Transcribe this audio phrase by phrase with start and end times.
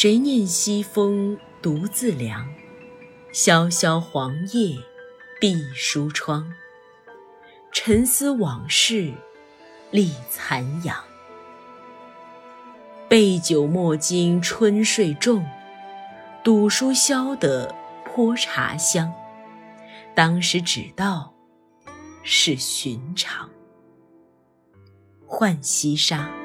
[0.00, 2.48] 谁念西风独自凉？
[3.32, 4.76] 萧萧黄叶
[5.40, 6.54] 闭疏窗。
[7.72, 9.12] 沉思往事
[9.90, 11.02] 立残阳。
[13.08, 15.44] 杯酒莫惊春睡重，
[16.44, 19.12] 赌书消得泼茶香。
[20.14, 21.34] 当时只道
[22.22, 23.50] 是寻常。
[25.26, 26.37] 浣溪沙。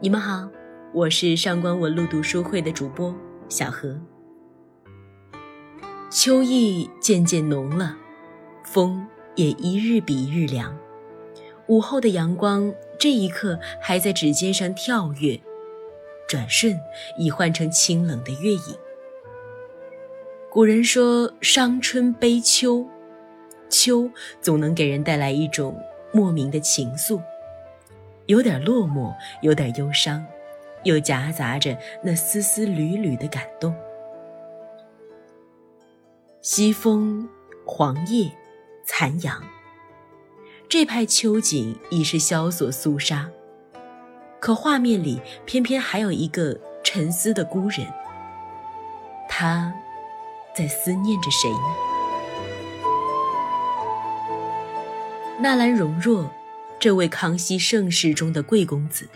[0.00, 0.48] 你们好，
[0.92, 3.12] 我是上官文露读书会的主播
[3.48, 4.00] 小何。
[6.08, 7.96] 秋意渐渐浓了，
[8.62, 10.78] 风也一日比一日凉。
[11.66, 15.40] 午后的阳光这一刻还在指尖上跳跃，
[16.28, 16.78] 转瞬
[17.18, 18.78] 已换成清冷的月影。
[20.48, 22.86] 古人说：“伤春悲秋，
[23.68, 24.08] 秋
[24.40, 25.76] 总能给人带来一种
[26.12, 27.20] 莫名的情愫。”
[28.28, 30.22] 有点落寞，有点忧伤，
[30.82, 33.74] 又夹杂着那丝丝缕缕的感动。
[36.42, 37.26] 西风、
[37.64, 38.30] 黄叶、
[38.84, 39.42] 残阳，
[40.68, 43.30] 这派秋景已是萧索肃杀，
[44.38, 47.86] 可画面里偏偏还有一个沉思的孤人，
[49.26, 49.72] 他
[50.54, 51.56] 在思念着谁呢？
[55.40, 56.30] 纳兰容若。
[56.80, 59.08] 这位康熙盛世中的贵公子，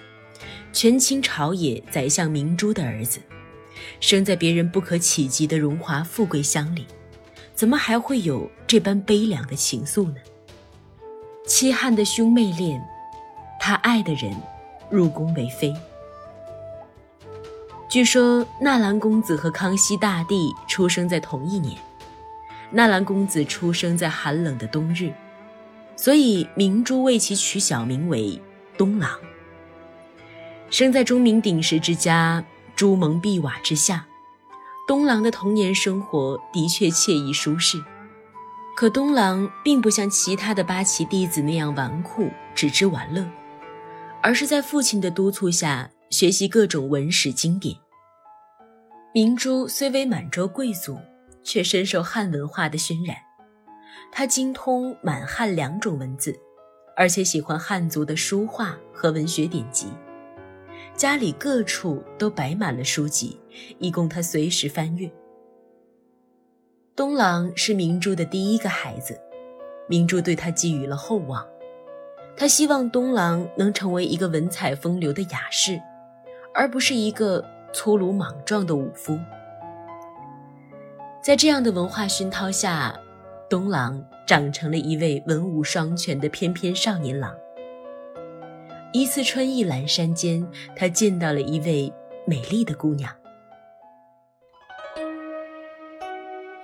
[0.72, 3.20] 权倾朝野宰相明珠的儿子，
[4.00, 6.86] 生在别人不可企及的荣华富贵乡里，
[7.54, 10.16] 怎么还会有这般悲凉的情愫呢？
[11.46, 12.82] 凄汉的兄妹恋，
[13.60, 14.34] 他爱的人
[14.90, 15.72] 入宫为妃。
[17.88, 21.78] 据说纳兰公子和康熙大帝出生在同一年，
[22.72, 25.12] 纳兰公子出生在寒冷的冬日。
[26.02, 28.36] 所以明珠为其取小名为
[28.76, 29.16] 东郎。
[30.68, 32.44] 生在钟鸣鼎食之家，
[32.74, 34.04] 朱蒙碧瓦之下，
[34.88, 37.80] 东郎的童年生活的确惬意舒适。
[38.74, 43.24] 可东郎并不像其他的八旗弟子那样纨绔，只知玩乐，
[44.20, 47.76] 而是在父亲的督促下学习各种文史经典。
[49.14, 50.98] 明珠虽为满洲贵族，
[51.44, 53.18] 却深受汉文化的熏染。
[54.14, 56.38] 他精通满汉两种文字，
[56.94, 59.86] 而且喜欢汉族的书画和文学典籍，
[60.94, 63.40] 家里各处都摆满了书籍，
[63.78, 65.10] 以供他随时翻阅。
[66.94, 69.18] 东郎是明珠的第一个孩子，
[69.88, 71.42] 明珠对他寄予了厚望，
[72.36, 75.80] 他希望东郎能成为一个文采风流的雅士，
[76.54, 79.18] 而不是一个粗鲁莽撞的武夫。
[81.22, 82.94] 在这样的文化熏陶下。
[83.52, 87.30] 东郎长成了一位文武双全的翩翩少年郎。
[88.94, 90.42] 一次春意阑珊间，
[90.74, 91.92] 他见到了一位
[92.26, 93.14] 美丽的姑娘，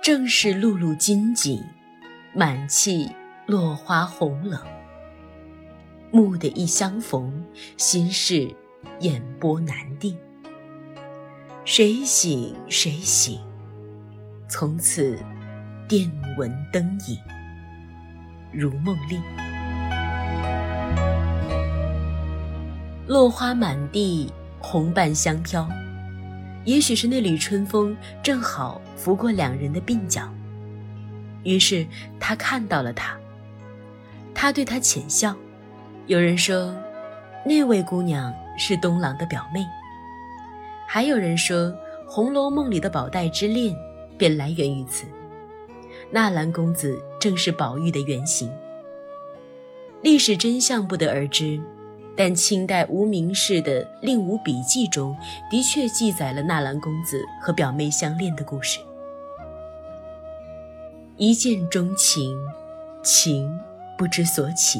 [0.01, 1.61] 正是露露金锦，
[2.33, 3.07] 满气
[3.45, 4.59] 落花红冷。
[6.11, 7.45] 蓦的一相逢，
[7.77, 8.49] 心事
[9.01, 10.17] 眼波难定。
[11.65, 13.39] 谁醒谁醒，
[14.47, 15.15] 从此。
[15.89, 16.07] 电
[16.37, 17.17] 蚊灯影，
[18.51, 19.19] 如梦令。
[23.07, 25.67] 落花满地，红瓣香飘。
[26.63, 30.31] 也许是那缕春风正好拂过两人的鬓角，
[31.41, 31.87] 于是
[32.19, 33.17] 他看到了她。
[34.35, 35.35] 他对她浅笑。
[36.05, 36.71] 有人说，
[37.43, 39.65] 那位姑娘是东郎的表妹。
[40.87, 41.57] 还有人说，
[42.07, 43.75] 《红楼梦》里的宝黛之恋
[44.19, 45.07] 便来源于此。
[46.11, 48.51] 纳兰公子正是宝玉的原型。
[50.01, 51.61] 历史真相不得而知，
[52.15, 55.15] 但清代无名氏的《令吾笔记》中
[55.51, 58.79] 的确记载了纳兰公子和表妹相恋的故事。
[61.17, 62.37] 一见钟情，
[63.03, 63.59] 情
[63.97, 64.79] 不知所起。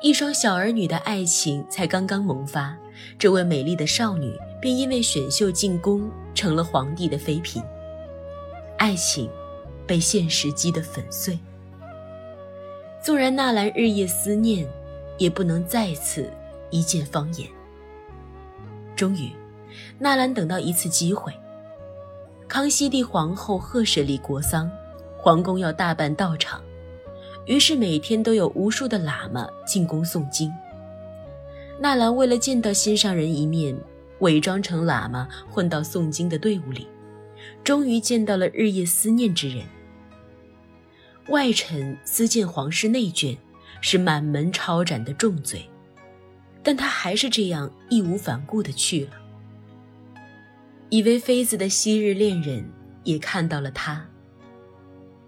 [0.00, 2.76] 一双小儿女的爱情才刚刚萌发，
[3.18, 7.62] 这位美丽的少女便因为选秀进宫，成了皇帝的妃嫔。
[8.78, 9.28] 爱情。
[9.88, 11.36] 被现实击得粉碎。
[13.02, 14.68] 纵然纳兰日夜思念，
[15.16, 16.30] 也不能再次
[16.70, 17.48] 一见方颜。
[18.94, 19.32] 终于，
[19.98, 21.32] 纳兰等到一次机会。
[22.46, 24.70] 康熙帝皇后贺舍里国丧，
[25.16, 26.60] 皇宫要大办道场，
[27.46, 30.52] 于是每天都有无数的喇嘛进宫诵经。
[31.78, 33.78] 纳兰为了见到心上人一面，
[34.18, 36.88] 伪装成喇嘛混到诵经的队伍里，
[37.62, 39.64] 终于见到了日夜思念之人。
[41.28, 43.36] 外臣私见皇室内眷，
[43.82, 45.68] 是满门抄斩的重罪，
[46.62, 49.10] 但他还是这样义无反顾地去了。
[50.88, 52.66] 以为妃子的昔日恋人
[53.04, 54.02] 也看到了他，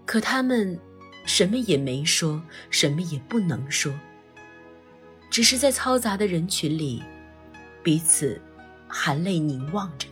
[0.07, 0.79] 可他们
[1.27, 3.93] 什么也没说，什么也不能说，
[5.29, 7.03] 只是在嘈杂的人群里，
[7.83, 8.41] 彼此
[8.89, 10.09] 含泪凝望着，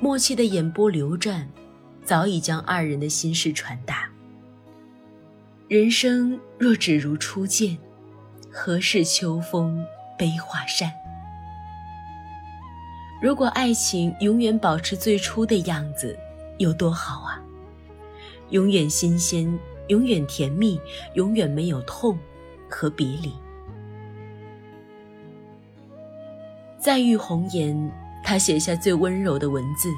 [0.00, 1.48] 默契的眼波流转，
[2.04, 4.10] 早已将二人的心事传达。
[5.66, 7.78] 人生若只如初见，
[8.52, 9.82] 何事秋风
[10.18, 10.92] 悲画扇？
[13.22, 16.18] 如果爱情永远保持最初的样子，
[16.58, 17.40] 有多好啊！
[18.50, 19.58] 永远新鲜，
[19.88, 20.78] 永远甜蜜，
[21.14, 22.18] 永远没有痛
[22.68, 23.32] 和别离。
[26.78, 27.90] 再遇红颜，
[28.22, 29.88] 他写下最温柔的文字，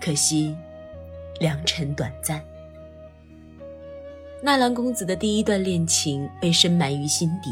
[0.00, 0.56] 可惜
[1.40, 2.42] 良辰短暂。
[4.44, 7.48] 纳兰公子的第一段恋情被深埋于心底，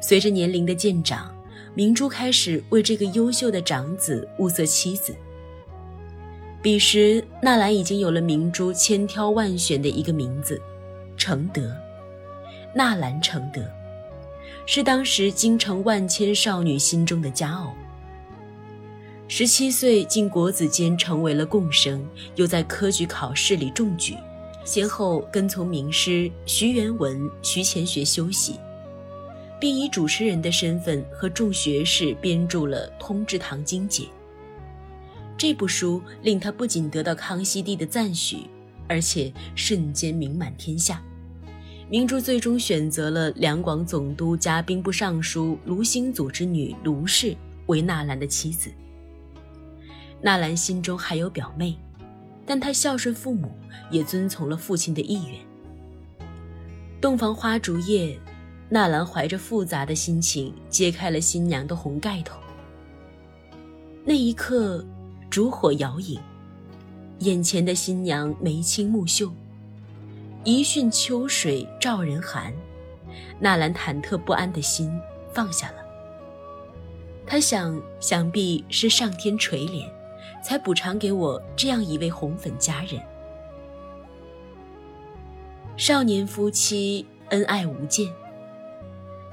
[0.00, 1.30] 随着年龄的渐长。
[1.74, 5.14] 明珠开始为这个优秀的长子物色妻子。
[6.62, 10.58] 彼时，纳兰已经有了明珠千挑万选的一个名字——
[11.18, 11.70] 承德。
[12.74, 13.60] 纳兰承德，
[14.64, 17.72] 是当时京城万千少女心中的佳偶。
[19.28, 22.02] 十七岁进国子监，成为了贡生，
[22.36, 24.16] 又在科举考试里中举，
[24.64, 28.54] 先后跟从名师徐元文、徐乾学修习。
[29.60, 34.04] 并以主持人的身份和众学士编著了《通志堂经解》。
[35.36, 38.38] 这部书令他不仅得到康熙帝的赞许，
[38.88, 41.02] 而且瞬间名满天下。
[41.90, 47.36] 明珠最终选择了两广总督加兵部尚书卢兴祖之女卢氏
[47.66, 48.70] 为纳兰的妻子。
[50.22, 51.76] 纳兰心中还有表妹，
[52.46, 53.52] 但他孝顺父母，
[53.90, 55.38] 也遵从了父亲的意愿。
[57.00, 58.18] 洞房花烛夜。
[58.72, 62.38] 纳兰怀着复杂的心情揭开了新娘的红盖头。
[64.04, 64.86] 那一刻，
[65.28, 66.20] 烛火摇影，
[67.18, 69.28] 眼前的新娘眉清目秀，
[70.44, 72.54] 一瞬秋水照人寒。
[73.40, 74.88] 纳兰忐忑不安的心
[75.34, 75.78] 放下了。
[77.26, 79.84] 他想，想必是上天垂怜，
[80.42, 83.00] 才补偿给我这样一位红粉佳人。
[85.76, 88.06] 少年夫妻恩爱无间。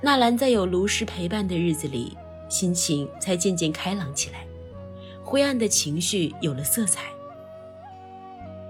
[0.02, 2.16] 纳兰在有卢氏陪伴的日子里，
[2.50, 4.46] 心情才渐渐开朗起来，
[5.24, 7.04] 灰暗的情绪有了色彩。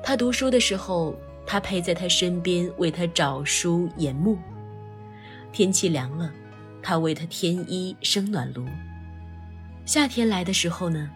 [0.01, 1.13] 他读书的时候，
[1.45, 4.37] 他陪在他身边为他找书研墨；
[5.51, 6.31] 天气凉了，
[6.81, 8.63] 他为他添衣生暖炉；
[9.85, 11.11] 夏天来的时候呢，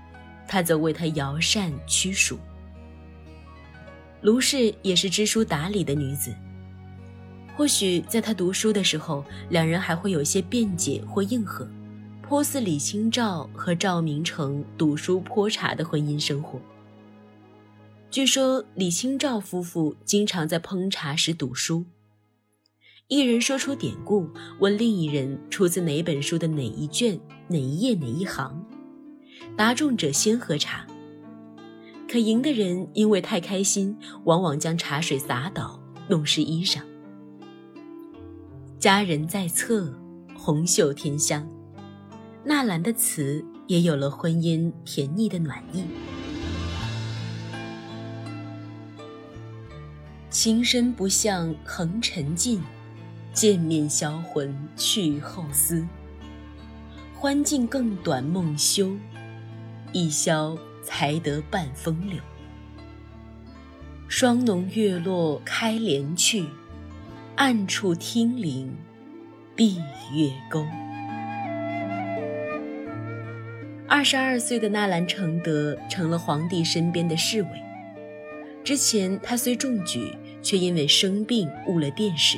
[0.51, 2.37] 他则为他摇扇驱暑。
[4.21, 6.35] 卢氏也是知书达理的女子。
[7.55, 11.65] 或许在他读书的时候，两人还会有些辩解或应和，
[12.21, 16.59] 颇似李清照和赵明诚赌书泼茶的婚姻生活。
[18.09, 21.85] 据说李清照夫妇经常在烹茶时赌书，
[23.07, 28.65] 一人说出典故，问另一人出自哪本书的哪一卷、哪一页、哪一行，
[29.61, 30.87] 答中者先喝茶。
[32.09, 36.81] 可赢的人因为太开心，往往将茶水洒倒，弄湿衣裳。
[38.79, 39.93] 佳人在侧，
[40.35, 41.47] 红袖添香。
[42.43, 45.83] 纳兰的词也有了婚姻甜腻的暖意。
[50.31, 52.59] 情深不向横尘尽，
[53.31, 55.87] 见面销魂去后思。
[57.13, 58.91] 欢尽更短梦休，
[59.91, 62.19] 一宵才得半风流。
[64.07, 66.45] 霜浓月落开帘去。
[67.37, 68.75] 暗处听铃，
[69.55, 69.77] 闭
[70.13, 70.63] 月钩。
[73.87, 77.49] 二十二岁的纳兰承德成了皇帝身边的侍卫。
[78.63, 82.37] 之前他虽中举，却因为生病误了殿试。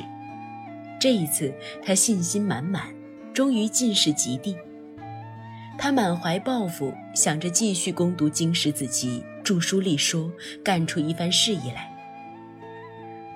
[0.98, 1.52] 这一次
[1.84, 2.94] 他信心满满，
[3.34, 4.56] 终于进士及第。
[5.76, 10.30] 他满怀抱负，想着继续攻读经史子集，著书立说，
[10.64, 11.90] 干出一番事业来。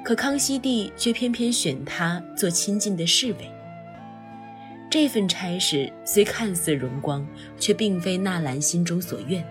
[0.04, 3.50] 可康熙帝却偏偏选他做亲近的侍卫。
[4.88, 7.26] 这份差事虽看似荣光，
[7.58, 9.44] 却并非纳兰心中所愿。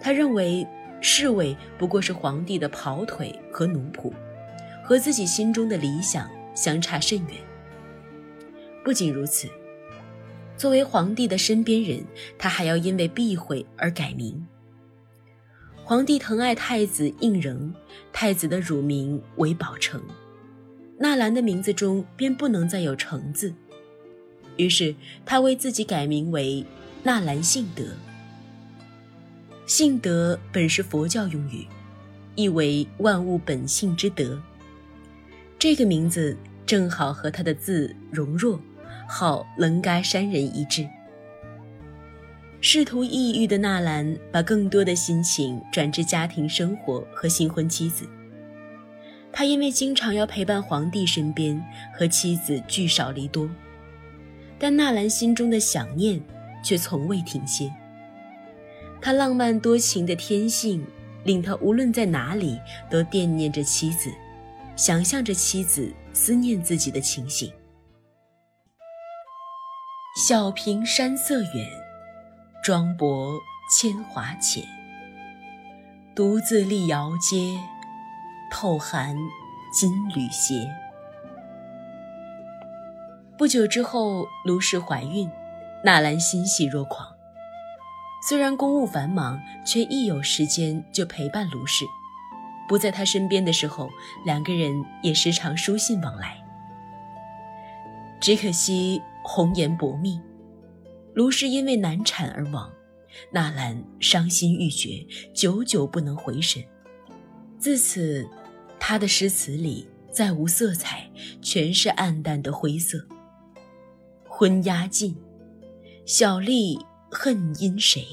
[0.00, 0.66] 他认为
[1.02, 4.10] 侍卫不过是皇帝的跑腿和奴仆，
[4.82, 7.36] 和自己心中的理想相差甚远。
[8.82, 9.48] 不仅如此，
[10.56, 12.04] 作为皇帝的身边人，
[12.38, 14.46] 他还要因为避讳而改名。
[15.84, 17.72] 皇帝疼爱太子胤禛，
[18.12, 20.02] 太子的乳名为宝成，
[20.98, 23.52] 纳兰的名字中便不能再有“成”字。
[24.56, 24.94] 于是
[25.24, 26.64] 他为自己改名为
[27.02, 27.84] 纳兰性德。
[29.66, 31.66] 性德本是佛教用语，
[32.34, 34.40] 意为万物本性之德。
[35.58, 38.60] 这个名字正好和他的字容若、
[39.06, 40.88] 号棱嘎山人一致。
[42.60, 48.08] 试图抑郁的纳兰，把更多的心情转至家庭生活和新婚妻子。
[49.32, 51.62] 他因为经常要陪伴皇帝身边，
[51.94, 53.48] 和妻子聚少离多，
[54.58, 56.20] 但纳兰心中的想念
[56.64, 57.70] 却从未停歇。
[59.00, 60.84] 他浪漫多情的天性，
[61.24, 62.58] 令他无论在哪里
[62.90, 64.10] 都惦念着妻子，
[64.74, 67.52] 想象着妻子思念自己的情形。
[70.16, 71.68] 小屏山色远，
[72.62, 73.38] 庄泊
[73.70, 74.64] 千华浅。
[76.14, 77.60] 独自立瑶阶，
[78.50, 79.14] 透寒
[79.70, 80.66] 金缕鞋。
[83.36, 85.30] 不久之后，卢氏怀孕，
[85.84, 87.06] 纳兰欣喜若狂。
[88.26, 91.84] 虽然公务繁忙，却一有时间就陪伴卢氏。
[92.66, 93.90] 不在他身边的时候，
[94.24, 96.38] 两个人也时常书信往来。
[98.18, 100.22] 只可惜红颜薄命，
[101.12, 102.72] 卢氏因为难产而亡，
[103.32, 105.04] 纳兰伤心欲绝，
[105.34, 106.62] 久久不能回神。
[107.58, 108.24] 自此，
[108.78, 111.10] 他的诗词里再无色彩，
[111.42, 113.04] 全是暗淡的灰色。
[114.28, 115.16] 昏鸦尽，
[116.06, 116.78] 小丽。
[117.08, 118.04] 恨因谁？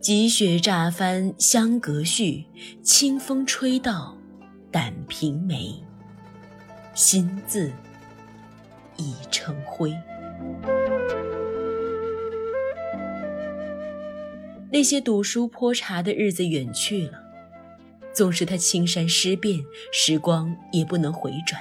[0.00, 2.44] 积雪乍翻香阁絮，
[2.82, 4.18] 清风吹到
[4.72, 5.72] 胆平眉。
[6.94, 7.72] 心字
[8.98, 9.92] 已成灰。
[14.70, 17.22] 那些读书泼茶的日子远去了，
[18.12, 21.60] 纵使他青山诗变，时光也不能回转。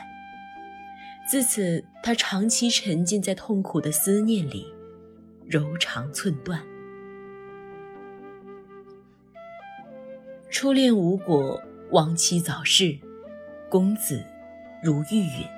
[1.28, 4.74] 自此，他长期沉浸在痛苦的思念里。
[5.48, 6.60] 柔肠寸断，
[10.50, 11.62] 初恋无果，
[11.92, 12.98] 亡妻早逝，
[13.70, 14.26] 公子
[14.82, 15.55] 如玉允。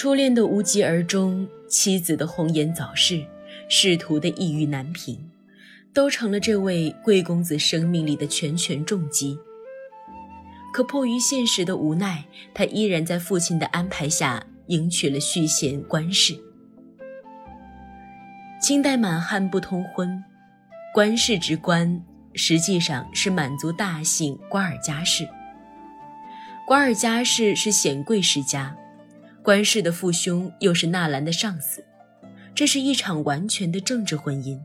[0.00, 3.20] 初恋的无疾而终，妻子的红颜早逝，
[3.68, 5.18] 仕途的抑郁难平，
[5.92, 9.36] 都成了这位贵公子生命里的拳拳重击。
[10.72, 12.24] 可迫于现实的无奈，
[12.54, 16.38] 他依然在父亲的安排下迎娶了续弦官氏。
[18.62, 20.22] 清代满汉不通婚，
[20.94, 22.00] 官氏之官
[22.34, 25.28] 实际上是满族大姓瓜尔佳氏。
[26.64, 28.76] 瓜尔佳氏是显贵世家，
[29.48, 31.82] 关氏的父兄又是纳兰的上司，
[32.54, 34.60] 这是一场完全的政治婚姻。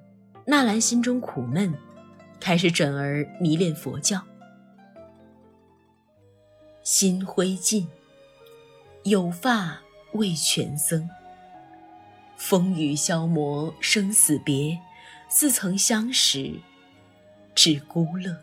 [0.46, 1.74] 纳兰心中苦闷，
[2.38, 4.22] 开始转而迷恋佛教。
[6.84, 7.88] 心灰烬，
[9.06, 9.80] 有发
[10.16, 11.10] 为全僧。
[12.36, 14.78] 风雨消磨生死别，
[15.30, 16.60] 似曾相识，
[17.56, 18.36] 只孤乐。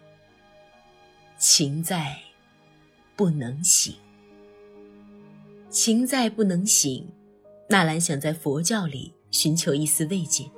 [1.37, 2.17] 情在，
[3.15, 3.95] 不能醒。
[5.71, 7.09] 情在不能醒，
[7.69, 10.51] 纳兰想在佛教里寻求一丝慰藉，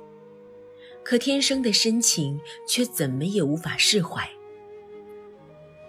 [1.03, 4.27] 可天生的深情却怎么也无法释怀。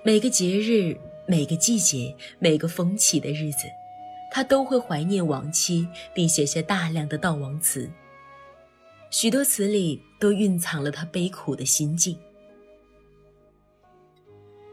[0.04, 0.94] 每个节日，
[1.26, 3.66] 每个季节，每个风起的日子。
[4.30, 7.88] 他都会怀念亡妻，并写下大量的悼亡词。
[9.08, 12.18] 许多词里都蕴藏了他悲苦的心境。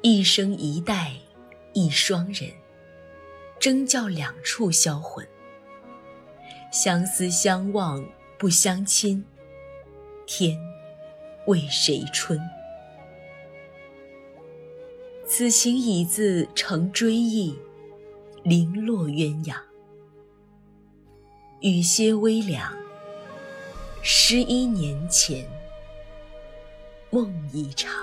[0.02, 1.14] 一生一代
[1.74, 2.50] 一双人，
[3.62, 5.26] 争教两处销魂。
[6.72, 8.04] 相思相望
[8.40, 9.24] 不相亲，
[10.26, 10.58] 天
[11.46, 12.40] 为谁春？
[15.28, 17.56] 此情已自成追忆。
[18.44, 19.56] 零落鸳鸯，
[21.60, 22.76] 雨歇微凉。
[24.02, 25.48] 十一年前，
[27.12, 27.94] 梦一场。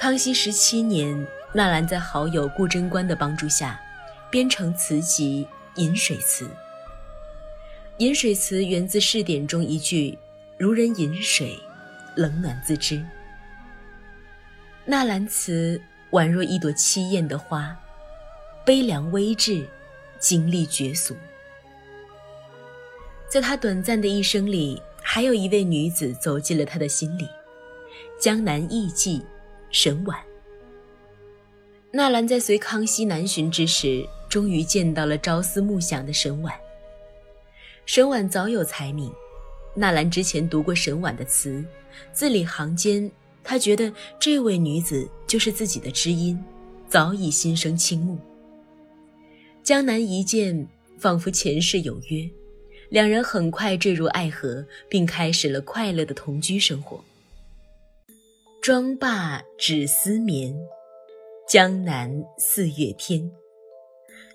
[0.00, 3.78] 康熙十七年，纳兰在好友顾贞观的帮助下，
[4.30, 5.46] 编成词集
[5.78, 6.46] 《饮水词》。
[7.98, 10.18] 《饮水词》源自试点中一句
[10.56, 11.60] ：“如人饮水，
[12.16, 13.04] 冷暖自知。”
[14.86, 15.78] 纳兰词
[16.12, 17.78] 宛若一朵凄艳的花，
[18.64, 19.66] 悲凉微滞，
[20.18, 21.14] 经历绝俗。
[23.28, 27.28] 在他短暂的一生里，还有一位女子走进了他的心里——
[28.18, 29.20] 江南艺妓
[29.70, 30.18] 沈婉。
[31.92, 36.54] 纳兰在随康熙南巡之时，终于见到了朝思暮想的沈婉。
[37.86, 39.12] 沈婉早有才名，
[39.74, 41.64] 纳兰之前读过沈婉的词，
[42.12, 43.10] 字里行间。
[43.42, 46.38] 他觉得这位女子就是自己的知音，
[46.88, 48.18] 早已心生倾慕。
[49.62, 52.30] 江南一见，仿佛前世有约，
[52.90, 57.02] 两人很快坠入爱河，并开始了快乐的同居生活。
[58.62, 60.54] 妆罢只思眠，
[61.48, 63.32] 江南四月天。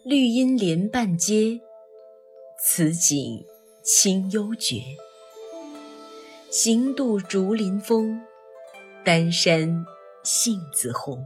[0.04, 1.60] 绿阴连半街，
[2.60, 3.46] 此景
[3.84, 4.82] 清幽绝。
[6.50, 8.20] 行度竹林风，
[9.04, 9.86] 丹山
[10.24, 11.24] 杏子红。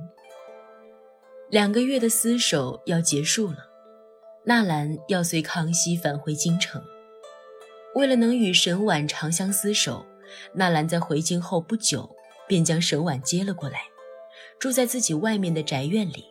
[1.49, 3.69] 两个月的厮守要结束了，
[4.43, 6.83] 纳兰要随康熙返回京城。
[7.95, 10.05] 为了能与沈婉长相厮守，
[10.51, 12.13] 纳兰在回京后不久
[12.49, 13.79] 便将沈婉接了过来，
[14.59, 16.25] 住在自己外面的宅院里。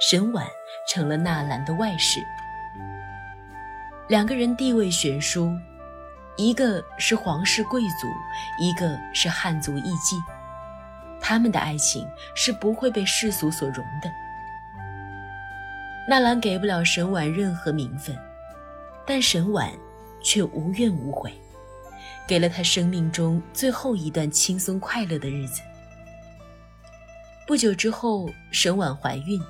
[0.00, 0.46] 沈婉
[0.88, 2.20] 成了纳兰的外室，
[4.08, 5.50] 两个人地位悬殊，
[6.36, 8.06] 一个是皇室贵族，
[8.58, 10.16] 一个是汉族艺妓，
[11.20, 14.10] 他们的爱情是不会被世俗所容的。
[16.08, 18.16] 纳兰给不了沈婉任何名分，
[19.04, 19.70] 但沈婉
[20.22, 21.32] 却无怨无悔，
[22.26, 25.60] 给了他生命中最后一段轻松快乐的日子。
[27.46, 29.40] 不久之后，沈婉怀孕。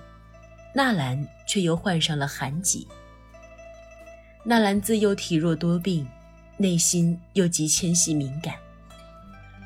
[0.74, 2.86] 纳兰却又患上了寒疾。
[4.44, 6.06] 纳兰自幼体弱多病，
[6.56, 8.54] 内心又极纤细敏感。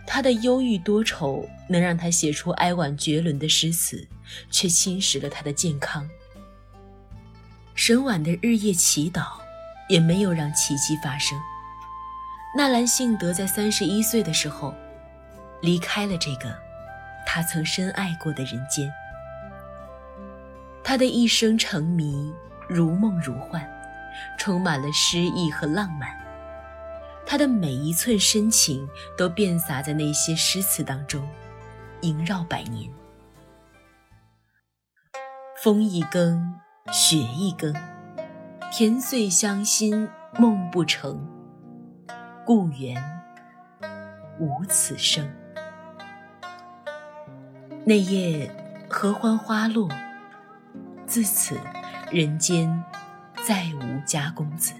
[0.07, 4.07] 他的忧郁多愁能让他写出哀婉绝伦的诗词，
[4.51, 6.09] 却侵蚀了他的健康。
[7.75, 9.41] 沈婉的日夜祈祷，
[9.89, 11.39] 也没有让奇迹发生。
[12.55, 14.75] 纳兰性德在三十一岁的时候，
[15.63, 16.55] 离开了这个
[17.27, 18.93] 他曾深爱过的人间。
[20.85, 22.31] 他的一生沉迷，
[22.69, 23.67] 如梦如幻，
[24.37, 26.11] 充满了诗意和浪漫。
[27.25, 31.27] 他的每一寸深情都遍洒在那些诗词当中，
[32.03, 32.93] 萦绕百年。
[35.63, 36.55] 风一更，
[36.93, 37.73] 雪一更，
[38.71, 40.07] 甜碎乡心
[40.39, 41.27] 梦不成，
[42.45, 43.03] 故园
[44.39, 45.29] 无此声。
[47.85, 48.51] 那夜
[48.89, 49.89] 合欢花落。
[51.07, 51.61] 自此，
[52.11, 52.83] 人间
[53.45, 54.73] 再无佳公子。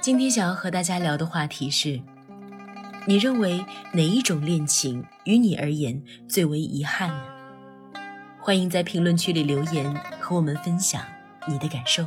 [0.00, 2.00] 今天想要和大家聊的话题是：
[3.06, 7.22] 你认为哪一种恋情于你而言最为遗憾呢？
[8.40, 11.02] 欢迎在评论区里留言，和我们分享
[11.46, 12.06] 你的感受。